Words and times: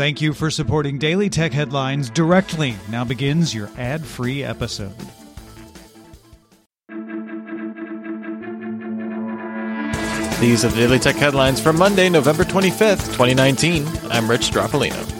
Thank 0.00 0.22
you 0.22 0.32
for 0.32 0.50
supporting 0.50 0.96
Daily 0.96 1.28
Tech 1.28 1.52
Headlines 1.52 2.08
directly. 2.08 2.74
Now 2.88 3.04
begins 3.04 3.54
your 3.54 3.68
ad 3.76 4.02
free 4.02 4.42
episode. 4.42 4.96
These 10.40 10.64
are 10.64 10.68
the 10.68 10.74
Daily 10.74 10.98
Tech 10.98 11.16
Headlines 11.16 11.60
for 11.60 11.74
Monday, 11.74 12.08
November 12.08 12.44
25th, 12.44 13.08
2019. 13.12 13.86
I'm 14.10 14.30
Rich 14.30 14.50
Stroffolino. 14.50 15.19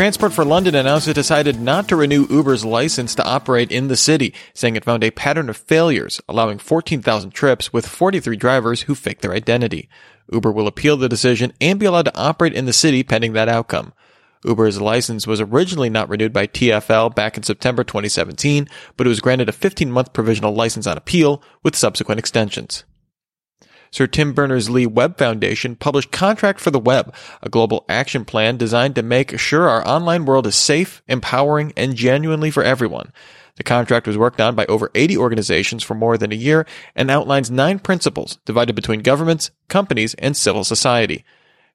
Transport 0.00 0.32
for 0.32 0.46
London 0.46 0.74
announced 0.74 1.08
it 1.08 1.12
decided 1.12 1.60
not 1.60 1.86
to 1.86 1.94
renew 1.94 2.26
Uber's 2.30 2.64
license 2.64 3.14
to 3.14 3.22
operate 3.22 3.70
in 3.70 3.88
the 3.88 3.98
city, 3.98 4.32
saying 4.54 4.74
it 4.74 4.82
found 4.82 5.04
a 5.04 5.10
pattern 5.10 5.50
of 5.50 5.58
failures, 5.58 6.22
allowing 6.26 6.56
14,000 6.56 7.32
trips 7.32 7.70
with 7.70 7.86
43 7.86 8.34
drivers 8.34 8.80
who 8.80 8.94
faked 8.94 9.20
their 9.20 9.34
identity. 9.34 9.90
Uber 10.32 10.52
will 10.52 10.66
appeal 10.66 10.96
the 10.96 11.06
decision 11.06 11.52
and 11.60 11.78
be 11.78 11.84
allowed 11.84 12.06
to 12.06 12.16
operate 12.16 12.54
in 12.54 12.64
the 12.64 12.72
city 12.72 13.02
pending 13.02 13.34
that 13.34 13.50
outcome. 13.50 13.92
Uber's 14.42 14.80
license 14.80 15.26
was 15.26 15.38
originally 15.38 15.90
not 15.90 16.08
renewed 16.08 16.32
by 16.32 16.46
TFL 16.46 17.14
back 17.14 17.36
in 17.36 17.42
September 17.42 17.84
2017, 17.84 18.70
but 18.96 19.06
it 19.06 19.10
was 19.10 19.20
granted 19.20 19.50
a 19.50 19.52
15 19.52 19.92
month 19.92 20.14
provisional 20.14 20.54
license 20.54 20.86
on 20.86 20.96
appeal 20.96 21.42
with 21.62 21.76
subsequent 21.76 22.18
extensions. 22.18 22.84
Sir 23.92 24.06
Tim 24.06 24.32
Berners-Lee 24.32 24.86
Web 24.86 25.18
Foundation 25.18 25.74
published 25.74 26.12
Contract 26.12 26.60
for 26.60 26.70
the 26.70 26.78
Web, 26.78 27.12
a 27.42 27.48
global 27.48 27.84
action 27.88 28.24
plan 28.24 28.56
designed 28.56 28.94
to 28.94 29.02
make 29.02 29.38
sure 29.38 29.68
our 29.68 29.86
online 29.86 30.24
world 30.24 30.46
is 30.46 30.54
safe, 30.54 31.02
empowering, 31.08 31.72
and 31.76 31.96
genuinely 31.96 32.52
for 32.52 32.62
everyone. 32.62 33.12
The 33.56 33.64
contract 33.64 34.06
was 34.06 34.16
worked 34.16 34.40
on 34.40 34.54
by 34.54 34.64
over 34.66 34.90
80 34.94 35.18
organizations 35.18 35.82
for 35.82 35.94
more 35.94 36.16
than 36.16 36.32
a 36.32 36.36
year 36.36 36.66
and 36.94 37.10
outlines 37.10 37.50
nine 37.50 37.80
principles 37.80 38.38
divided 38.44 38.74
between 38.74 39.00
governments, 39.00 39.50
companies, 39.68 40.14
and 40.14 40.36
civil 40.36 40.64
society. 40.64 41.24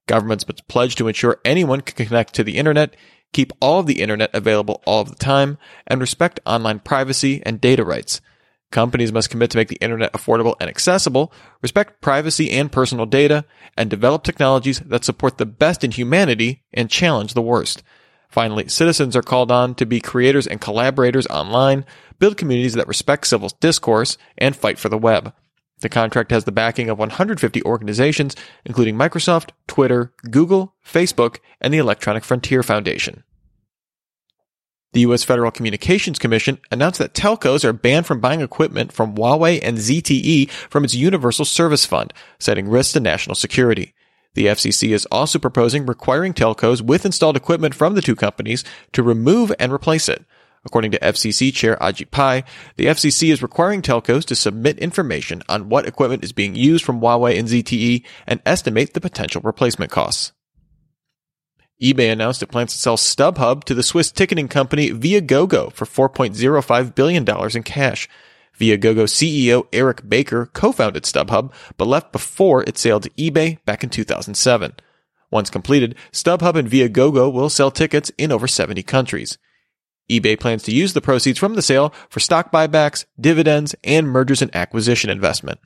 Governments 0.07 0.47
must 0.47 0.67
pledge 0.67 0.95
to 0.95 1.07
ensure 1.07 1.41
anyone 1.43 1.81
can 1.81 2.07
connect 2.07 2.33
to 2.35 2.43
the 2.43 2.57
internet, 2.57 2.95
keep 3.33 3.51
all 3.59 3.81
of 3.81 3.87
the 3.87 4.01
internet 4.01 4.29
available 4.33 4.81
all 4.85 5.01
of 5.01 5.09
the 5.09 5.15
time, 5.15 5.57
and 5.85 5.99
respect 5.99 6.39
online 6.45 6.79
privacy 6.79 7.43
and 7.45 7.59
data 7.59 7.83
rights. 7.83 8.21
Companies 8.75 9.13
must 9.13 9.29
commit 9.29 9.51
to 9.51 9.57
make 9.57 9.69
the 9.69 9.77
internet 9.77 10.11
affordable 10.11 10.57
and 10.59 10.69
accessible, 10.69 11.31
respect 11.61 12.01
privacy 12.01 12.51
and 12.51 12.69
personal 12.69 13.05
data, 13.05 13.45
and 13.77 13.89
develop 13.89 14.25
technologies 14.25 14.81
that 14.81 15.05
support 15.05 15.37
the 15.37 15.45
best 15.45 15.85
in 15.85 15.91
humanity 15.91 16.61
and 16.73 16.89
challenge 16.89 17.35
the 17.35 17.41
worst. 17.41 17.83
Finally, 18.27 18.67
citizens 18.67 19.15
are 19.15 19.21
called 19.21 19.49
on 19.49 19.75
to 19.75 19.85
be 19.85 20.01
creators 20.01 20.45
and 20.45 20.59
collaborators 20.59 21.25
online, 21.27 21.85
build 22.19 22.35
communities 22.35 22.73
that 22.73 22.85
respect 22.85 23.27
civil 23.27 23.47
discourse, 23.61 24.17
and 24.37 24.57
fight 24.57 24.77
for 24.77 24.89
the 24.89 24.97
web. 24.97 25.33
The 25.79 25.87
contract 25.87 26.31
has 26.31 26.43
the 26.43 26.51
backing 26.51 26.89
of 26.89 26.99
150 26.99 27.63
organizations, 27.63 28.35
including 28.65 28.97
Microsoft, 28.97 29.51
Twitter, 29.67 30.11
Google, 30.29 30.75
Facebook, 30.85 31.37
and 31.61 31.73
the 31.73 31.77
Electronic 31.77 32.25
Frontier 32.25 32.61
Foundation. 32.61 33.23
The 34.95 35.01
U.S. 35.01 35.25
Federal 35.25 35.51
Communications 35.51 36.17
Commission 36.17 36.57
announced 36.71 36.99
that 36.99 37.13
telcos 37.13 37.65
are 37.65 37.73
banned 37.73 38.05
from 38.05 38.21
buying 38.21 38.39
equipment 38.39 38.93
from 38.93 39.13
Huawei 39.13 39.59
and 39.61 39.77
ZTE 39.77 40.49
from 40.49 40.85
its 40.85 40.95
Universal 40.95 41.43
Service 41.43 41.85
Fund, 41.85 42.13
citing 42.39 42.69
risks 42.69 42.93
to 42.93 43.01
national 43.01 43.35
security. 43.35 43.93
The 44.35 44.45
FCC 44.45 44.91
is 44.91 45.05
also 45.07 45.37
proposing 45.37 45.85
requiring 45.85 46.33
telcos 46.33 46.79
with 46.79 47.05
installed 47.05 47.35
equipment 47.35 47.75
from 47.75 47.95
the 47.95 48.01
two 48.01 48.15
companies 48.15 48.63
to 48.93 49.03
remove 49.03 49.51
and 49.59 49.73
replace 49.73 50.07
it. 50.07 50.23
According 50.63 50.91
to 50.91 50.99
FCC 50.99 51.53
Chair 51.53 51.75
Ajit 51.81 52.09
Pai, 52.11 52.45
the 52.77 52.85
FCC 52.85 53.33
is 53.33 53.43
requiring 53.43 53.81
telcos 53.81 54.23
to 54.23 54.33
submit 54.33 54.79
information 54.79 55.43
on 55.49 55.67
what 55.67 55.85
equipment 55.85 56.23
is 56.23 56.31
being 56.31 56.55
used 56.55 56.85
from 56.85 57.01
Huawei 57.01 57.37
and 57.37 57.49
ZTE 57.49 58.01
and 58.25 58.41
estimate 58.45 58.93
the 58.93 59.01
potential 59.01 59.41
replacement 59.43 59.91
costs 59.91 60.31
eBay 61.81 62.09
announced 62.09 62.41
it 62.41 62.47
plans 62.47 62.71
to 62.71 62.79
sell 62.79 62.95
StubHub 62.95 63.65
to 63.65 63.73
the 63.73 63.83
Swiss 63.83 64.09
ticketing 64.09 64.47
company 64.47 64.91
Viagogo 64.91 65.73
for 65.73 66.09
$4.05 66.09 66.95
billion 66.95 67.27
in 67.55 67.63
cash. 67.63 68.07
Viagogo 68.57 69.03
CEO 69.03 69.67
Eric 69.73 70.07
Baker 70.07 70.45
co-founded 70.45 71.03
StubHub, 71.03 71.51
but 71.75 71.87
left 71.87 72.13
before 72.13 72.63
it 72.63 72.77
sailed 72.77 73.03
to 73.03 73.09
eBay 73.11 73.57
back 73.65 73.83
in 73.83 73.89
2007. 73.89 74.73
Once 75.29 75.49
completed, 75.49 75.95
StubHub 76.13 76.55
and 76.55 76.69
Viagogo 76.69 77.31
will 77.31 77.49
sell 77.49 77.71
tickets 77.71 78.09
in 78.17 78.31
over 78.31 78.47
70 78.47 78.81
countries. 78.83 79.37
eBay 80.09 80.39
plans 80.39 80.63
to 80.63 80.73
use 80.73 80.93
the 80.93 81.01
proceeds 81.01 81.37
from 81.37 81.55
the 81.55 81.61
sale 81.61 81.93
for 82.07 82.21
stock 82.21 82.53
buybacks, 82.53 83.03
dividends, 83.19 83.75
and 83.83 84.07
mergers 84.07 84.41
and 84.41 84.55
acquisition 84.55 85.09
investment. 85.09 85.59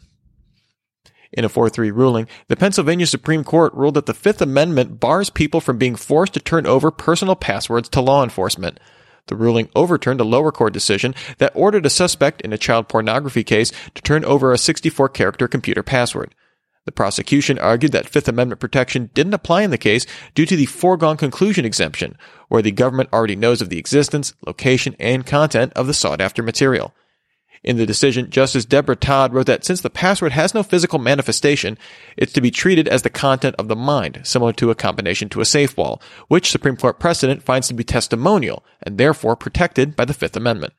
In 1.31 1.45
a 1.45 1.49
4-3 1.49 1.93
ruling, 1.93 2.27
the 2.47 2.55
Pennsylvania 2.55 3.05
Supreme 3.05 3.43
Court 3.43 3.73
ruled 3.73 3.93
that 3.93 4.07
the 4.07 4.13
Fifth 4.13 4.41
Amendment 4.41 4.99
bars 4.99 5.29
people 5.29 5.61
from 5.61 5.77
being 5.77 5.95
forced 5.95 6.33
to 6.33 6.39
turn 6.39 6.65
over 6.65 6.89
personal 6.89 7.35
passwords 7.35 7.87
to 7.89 8.01
law 8.01 8.23
enforcement. 8.23 8.79
The 9.27 9.35
ruling 9.35 9.69
overturned 9.75 10.19
a 10.19 10.23
lower 10.23 10.51
court 10.51 10.73
decision 10.73 11.13
that 11.37 11.51
ordered 11.53 11.85
a 11.85 11.89
suspect 11.89 12.41
in 12.41 12.51
a 12.51 12.57
child 12.57 12.89
pornography 12.89 13.43
case 13.43 13.71
to 13.93 14.01
turn 14.01 14.25
over 14.25 14.51
a 14.51 14.57
64 14.57 15.09
character 15.09 15.47
computer 15.47 15.83
password. 15.83 16.33
The 16.85 16.91
prosecution 16.91 17.59
argued 17.59 17.91
that 17.91 18.09
Fifth 18.09 18.27
Amendment 18.27 18.59
protection 18.59 19.11
didn't 19.13 19.35
apply 19.35 19.61
in 19.61 19.69
the 19.69 19.77
case 19.77 20.07
due 20.33 20.47
to 20.47 20.55
the 20.55 20.65
foregone 20.65 21.17
conclusion 21.17 21.63
exemption, 21.63 22.17
where 22.47 22.63
the 22.63 22.71
government 22.71 23.09
already 23.13 23.35
knows 23.35 23.61
of 23.61 23.69
the 23.69 23.77
existence, 23.77 24.33
location, 24.47 24.95
and 24.99 25.23
content 25.23 25.71
of 25.75 25.85
the 25.85 25.93
sought 25.93 26.21
after 26.21 26.41
material. 26.41 26.95
In 27.63 27.77
the 27.77 27.85
decision, 27.85 28.29
Justice 28.29 28.63
Debra 28.63 28.95
Todd 28.95 29.33
wrote 29.33 29.47
that 29.47 29.65
since 29.65 29.81
the 29.81 29.89
password 29.89 30.31
has 30.31 30.53
no 30.53 30.63
physical 30.63 30.97
manifestation, 30.97 31.77
it's 32.15 32.31
to 32.33 32.41
be 32.41 32.51
treated 32.51 32.87
as 32.87 33.01
the 33.01 33.09
content 33.09 33.55
of 33.59 33.67
the 33.67 33.75
mind, 33.75 34.21
similar 34.23 34.53
to 34.53 34.71
a 34.71 34.75
combination 34.75 35.27
to 35.29 35.41
a 35.41 35.45
safe 35.45 35.75
wall, 35.75 36.01
which 36.29 36.49
Supreme 36.49 36.77
Court 36.77 36.99
precedent 36.99 37.43
finds 37.43 37.67
to 37.67 37.73
be 37.73 37.83
testimonial 37.83 38.63
and 38.81 38.97
therefore 38.97 39.35
protected 39.35 39.95
by 39.95 40.05
the 40.05 40.13
Fifth 40.13 40.37
Amendment. 40.37 40.73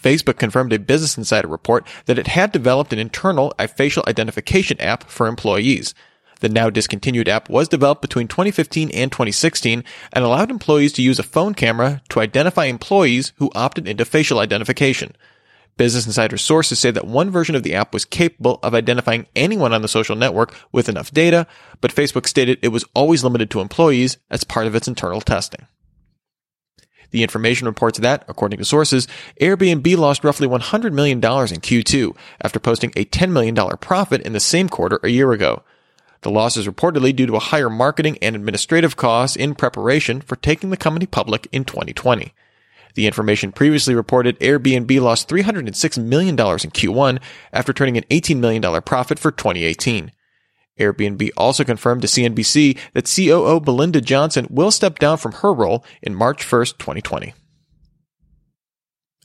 Facebook 0.00 0.36
confirmed 0.36 0.74
a 0.74 0.78
Business 0.78 1.16
Insider 1.16 1.48
report 1.48 1.86
that 2.04 2.18
it 2.18 2.26
had 2.26 2.52
developed 2.52 2.92
an 2.92 2.98
internal 2.98 3.54
facial 3.74 4.04
identification 4.06 4.78
app 4.82 5.08
for 5.08 5.26
employees. 5.26 5.94
The 6.40 6.50
now 6.50 6.68
discontinued 6.68 7.26
app 7.26 7.48
was 7.48 7.68
developed 7.68 8.02
between 8.02 8.28
2015 8.28 8.90
and 8.90 9.10
2016 9.10 9.82
and 10.12 10.24
allowed 10.24 10.50
employees 10.50 10.92
to 10.94 11.02
use 11.02 11.18
a 11.18 11.22
phone 11.22 11.54
camera 11.54 12.02
to 12.10 12.20
identify 12.20 12.66
employees 12.66 13.32
who 13.36 13.50
opted 13.54 13.88
into 13.88 14.04
facial 14.04 14.40
identification. 14.40 15.16
Business 15.76 16.06
Insider 16.06 16.38
sources 16.38 16.78
say 16.78 16.90
that 16.92 17.06
one 17.06 17.30
version 17.30 17.56
of 17.56 17.64
the 17.64 17.74
app 17.74 17.92
was 17.92 18.04
capable 18.04 18.60
of 18.62 18.74
identifying 18.74 19.26
anyone 19.34 19.72
on 19.72 19.82
the 19.82 19.88
social 19.88 20.14
network 20.14 20.54
with 20.70 20.88
enough 20.88 21.10
data, 21.10 21.46
but 21.80 21.94
Facebook 21.94 22.26
stated 22.26 22.58
it 22.62 22.68
was 22.68 22.84
always 22.94 23.24
limited 23.24 23.50
to 23.50 23.60
employees 23.60 24.18
as 24.30 24.44
part 24.44 24.66
of 24.66 24.74
its 24.74 24.86
internal 24.86 25.20
testing. 25.20 25.66
The 27.10 27.22
information 27.22 27.66
reports 27.66 27.98
that, 28.00 28.24
according 28.28 28.58
to 28.58 28.64
sources, 28.64 29.06
Airbnb 29.40 29.96
lost 29.96 30.24
roughly 30.24 30.48
$100 30.48 30.92
million 30.92 31.18
in 31.18 31.22
Q2 31.22 32.16
after 32.42 32.58
posting 32.58 32.92
a 32.96 33.04
$10 33.04 33.30
million 33.30 33.54
profit 33.78 34.20
in 34.22 34.32
the 34.32 34.40
same 34.40 34.68
quarter 34.68 34.98
a 35.02 35.08
year 35.08 35.32
ago. 35.32 35.62
The 36.22 36.30
loss 36.30 36.56
is 36.56 36.66
reportedly 36.66 37.14
due 37.14 37.26
to 37.26 37.36
a 37.36 37.40
higher 37.40 37.70
marketing 37.70 38.18
and 38.22 38.34
administrative 38.34 38.96
costs 38.96 39.36
in 39.36 39.54
preparation 39.54 40.22
for 40.22 40.36
taking 40.36 40.70
the 40.70 40.76
company 40.76 41.06
public 41.06 41.46
in 41.52 41.64
2020. 41.64 42.32
The 42.94 43.06
information 43.06 43.52
previously 43.52 43.94
reported 43.94 44.38
Airbnb 44.38 45.00
lost 45.00 45.28
$306 45.28 45.98
million 46.02 46.34
in 46.34 46.36
Q1 46.36 47.20
after 47.52 47.72
turning 47.72 47.96
an 47.96 48.04
$18 48.04 48.38
million 48.38 48.82
profit 48.82 49.18
for 49.18 49.30
2018. 49.30 50.12
Airbnb 50.78 51.30
also 51.36 51.64
confirmed 51.64 52.02
to 52.02 52.08
CNBC 52.08 52.78
that 52.92 53.12
COO 53.14 53.60
Belinda 53.60 54.00
Johnson 54.00 54.46
will 54.50 54.70
step 54.70 54.98
down 54.98 55.18
from 55.18 55.32
her 55.32 55.52
role 55.52 55.84
in 56.02 56.14
March 56.14 56.44
1st, 56.44 56.78
2020. 56.78 57.34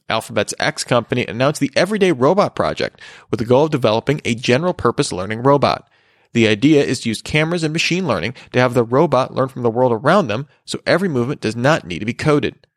Alphabet's 0.10 0.56
X 0.60 0.84
company 0.84 1.26
announced 1.28 1.60
the 1.60 1.72
Everyday 1.76 2.12
Robot 2.12 2.56
Project 2.56 3.00
with 3.30 3.40
the 3.40 3.46
goal 3.46 3.66
of 3.66 3.72
developing 3.72 4.22
a 4.26 4.34
general 4.34 4.74
purpose 4.74 5.12
learning 5.12 5.44
robot. 5.44 5.88
The 6.34 6.48
idea 6.48 6.84
is 6.84 7.02
to 7.02 7.10
use 7.10 7.22
cameras 7.22 7.64
and 7.64 7.74
machine 7.74 8.08
learning 8.08 8.34
to 8.54 8.60
have 8.60 8.74
the 8.74 8.84
robot 8.84 9.34
learn 9.34 9.50
from 9.50 9.64
the 9.64 9.70
world 9.70 9.92
around 9.92 10.28
them 10.28 10.48
so 10.66 10.80
every 10.86 11.10
movement 11.10 11.42
does 11.42 11.56
not 11.56 11.86
need 11.86 12.00
to 12.00 12.06
be 12.06 12.14
coded. 12.14 12.68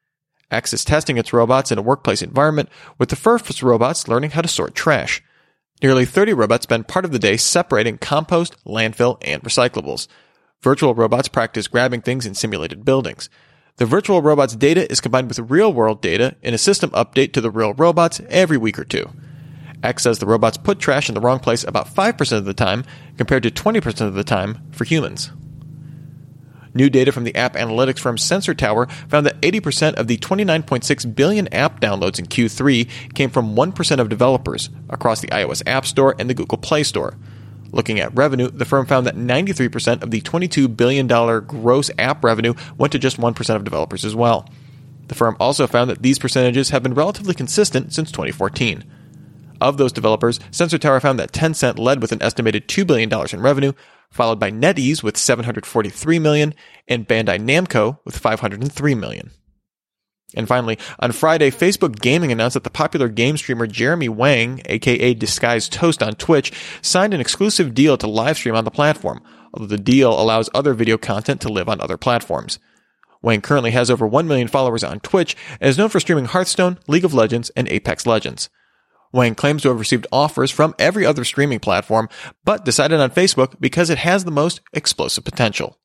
X 0.53 0.73
is 0.73 0.85
testing 0.85 1.17
its 1.17 1.33
robots 1.33 1.73
in 1.73 1.79
a 1.79 1.83
workplace 1.83 2.23
environment, 2.23 2.69
with 2.99 3.09
the 3.09 3.17
first 3.17 3.63
robots 3.63 4.07
learning 4.07 4.31
how 4.31 4.43
to 4.43 4.49
sort 4.49 4.75
trash. 4.75 5.23
Nearly 5.83 6.05
30 6.05 6.35
robots 6.35 6.65
spend 6.65 6.87
part 6.87 7.05
of 7.05 7.11
the 7.11 7.19
day 7.19 7.37
separating 7.37 7.99
compost, 7.99 8.55
landfill, 8.65 9.19
and 9.23 9.43
recyclables. 9.43 10.07
Virtual 10.61 10.95
robots 10.95 11.27
practice 11.27 11.67
grabbing 11.67 12.03
things 12.03 12.25
in 12.25 12.35
simulated 12.35 12.85
buildings. 12.85 13.29
The 13.77 13.87
virtual 13.87 14.23
robot's 14.23 14.55
data 14.55 14.91
is 14.93 15.01
combined 15.01 15.29
with 15.29 15.39
real 15.51 15.73
world 15.73 16.01
data 16.01 16.37
in 16.43 16.55
a 16.55 16.59
system 16.59 16.91
update 16.91 17.33
to 17.33 17.41
the 17.41 17.51
real 17.51 17.73
robots 17.73 18.21
every 18.29 18.59
week 18.59 18.79
or 18.79 18.85
two. 18.85 19.11
X 19.83 20.05
says 20.05 20.19
the 20.19 20.27
robots 20.27 20.59
put 20.59 20.79
trash 20.79 21.09
in 21.09 21.15
the 21.15 21.21
wrong 21.21 21.41
place 21.41 21.65
about 21.65 21.93
5% 21.93 22.33
of 22.37 22.45
the 22.45 22.55
time, 22.55 22.85
compared 23.17 23.43
to 23.43 23.51
20% 23.51 24.07
of 24.07 24.15
the 24.15 24.23
time 24.23 24.59
for 24.71 24.85
humans. 24.85 25.33
New 26.75 26.89
data 26.89 27.13
from 27.13 27.25
the 27.25 27.35
app 27.35 27.55
analytics 27.55 27.99
firm 27.99 28.17
Sensor 28.17 28.55
Tower 28.55 28.87
found 29.09 29.27
that 29.27 29.41
80% 29.43 29.95
of 29.95 30.07
the 30.07 30.17
29.6 30.19 31.15
billion 31.15 31.53
app 31.53 31.81
downloads 31.81 32.19
in 32.19 32.27
Q3 32.27 33.15
came 33.15 33.31
from 33.31 33.55
1% 33.55 33.99
of 33.99 34.09
developers 34.09 34.71
across 34.89 35.21
the 35.21 35.29
iOS 35.29 35.63
App 35.67 35.85
Store 35.87 36.15
and 36.19 36.31
the 36.31 36.35
Google 36.35 36.59
Play 36.59 36.83
Store. 36.83 37.17
Looking 37.73 38.01
at 38.01 38.15
revenue, 38.15 38.51
the 38.51 38.67
firm 38.67 38.87
found 38.87 39.07
that 39.07 39.17
93% 39.17 40.03
of 40.03 40.11
the 40.11 40.21
$22 40.21 40.77
billion 40.77 41.07
gross 41.07 41.91
app 41.99 42.23
revenue 42.23 42.55
went 42.77 42.93
to 42.93 42.99
just 42.99 43.19
1% 43.19 43.57
of 43.57 43.65
developers 43.65 44.05
as 44.05 44.15
well. 44.15 44.49
The 45.09 45.15
firm 45.15 45.37
also 45.41 45.67
found 45.67 45.91
that 45.91 46.03
these 46.03 46.19
percentages 46.19 46.71
have 46.71 46.83
been 46.83 46.95
relatively 46.95 47.35
consistent 47.35 47.93
since 47.93 48.11
2014. 48.11 48.85
Of 49.63 49.77
those 49.77 49.93
developers, 49.93 50.41
Sensor 50.51 50.77
Tower 50.77 50.99
found 50.99 51.21
that 51.21 51.31
Tencent 51.31 51.79
led 51.79 52.03
with 52.03 52.11
an 52.11 52.21
estimated 52.21 52.67
$2 52.67 52.85
billion 52.85 53.09
in 53.33 53.41
revenue, 53.41 53.73
followed 54.11 54.41
by 54.41 54.51
NetEase 54.51 55.05
with 55.05 55.17
743 55.17 56.19
million 56.19 56.53
and 56.89 57.07
Bandai 57.07 57.39
Namco 57.41 58.01
with 58.05 58.19
503 58.19 58.95
million. 58.97 59.31
And 60.35 60.49
finally, 60.49 60.79
on 60.99 61.13
Friday, 61.13 61.53
Facebook 61.53 62.01
Gaming 62.01 62.33
announced 62.33 62.55
that 62.55 62.65
the 62.65 62.71
popular 62.71 63.09
game 63.09 63.37
streamer 63.37 63.69
Jeremy 63.69 64.09
Wang, 64.09 64.63
aka 64.65 65.15
Disguised 65.15 65.73
Toast 65.73 66.03
on 66.03 66.15
Twitch, 66.15 66.53
signed 66.83 67.15
an 67.15 67.21
exclusive 67.21 67.73
deal 67.73 67.97
to 67.99 68.09
livestream 68.09 68.57
on 68.57 68.65
the 68.65 68.71
platform, 68.73 69.23
although 69.55 69.69
the 69.69 69.79
deal 69.79 70.11
allows 70.11 70.51
other 70.53 70.75
video 70.75 70.99
content 70.99 71.41
to 71.43 71.53
live 71.53 71.69
on 71.69 71.81
other 71.81 71.97
platforms. 71.97 72.59
Wang 73.23 73.41
currently 73.41 73.71
has 73.71 73.93
over 73.93 74.09
1 74.09 74.27
million 74.27 74.49
followers 74.49 74.83
on 74.83 74.99
Twitch 74.99 75.37
and 75.61 75.71
is 75.71 75.79
known 75.79 75.89
for 75.89 76.01
streaming 76.01 76.25
Hearthstone, 76.25 76.81
League 76.89 77.05
of 77.05 77.15
Legends, 77.15 77.51
and 77.51 77.69
Apex 77.69 78.09
Legends. 78.09 78.51
Wang 79.13 79.35
claims 79.35 79.63
to 79.63 79.69
have 79.69 79.79
received 79.79 80.07
offers 80.11 80.51
from 80.51 80.75
every 80.79 81.05
other 81.05 81.25
streaming 81.25 81.61
platform, 81.61 82.09
but 82.45 82.65
decided 82.65 83.01
on 83.01 83.11
Facebook 83.11 83.55
because 83.61 83.91
it 83.91 83.99
has 83.99 84.25
the 84.25 84.31
most 84.31 84.61
explosive 84.73 85.25
potential. 85.25 85.79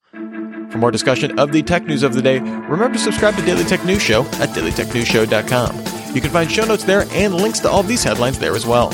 For 0.72 0.78
more 0.80 0.92
discussion 0.92 1.40
of 1.40 1.52
the 1.52 1.64
tech 1.64 1.86
news 1.86 2.04
of 2.04 2.14
the 2.14 2.22
day, 2.22 2.40
remember 2.40 2.94
to 2.94 3.00
subscribe 3.00 3.36
to 3.36 3.42
Daily 3.42 3.64
Tech 3.64 3.86
News 3.86 4.02
Show 4.02 4.24
at 4.26 4.50
dailytechnewsshow.com. 4.50 6.16
You 6.16 6.22
can 6.22 6.30
find 6.30 6.52
show 6.52 6.66
notes 6.66 6.84
there 6.84 7.06
and 7.12 7.34
links 7.36 7.60
to 7.62 7.70
all 7.70 7.84
these 7.84 8.04
headlines 8.04 8.40
there 8.40 8.56
as 8.56 8.66
well. 8.66 8.92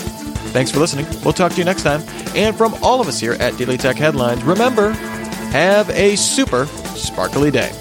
Thanks 0.54 0.70
for 0.70 0.80
listening. 0.80 1.08
We'll 1.24 1.34
talk 1.34 1.52
to 1.54 1.58
you 1.58 1.66
next 1.66 1.84
time. 1.84 2.02
And 2.36 2.56
from 2.56 2.76
all 2.84 3.02
of 3.02 3.08
us 3.08 3.20
here 3.20 3.34
at 3.34 3.58
Daily 3.58 3.78
Tech 3.78 3.96
Headlines, 3.96 4.44
remember, 4.44 4.92
have 5.52 5.90
a 5.92 6.16
super 6.16 6.66
sparkly 6.96 7.50
day. 7.50 7.72